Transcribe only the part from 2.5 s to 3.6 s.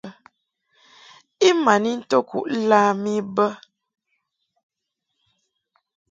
lam I bə.